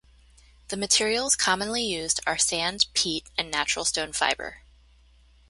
The 0.69 0.77
materials 0.77 1.35
commonly 1.35 1.83
used 1.83 2.21
are 2.25 2.39
sand, 2.39 2.87
peat 2.95 3.25
and 3.37 3.51
natural 3.51 3.85
stone 3.85 4.13
fibre. 4.13 4.63